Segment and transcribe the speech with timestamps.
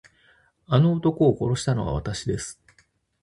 [0.65, 2.59] あの男を殺したのはわたしです。